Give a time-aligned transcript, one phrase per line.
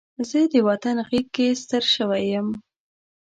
[0.29, 2.47] زه د وطن غېږ کې ستر شوی یم